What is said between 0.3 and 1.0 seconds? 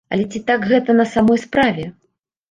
ці так гэта